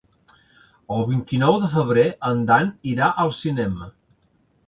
[0.95, 3.91] El vint-i-nou de febrer en Dan irà al cinema.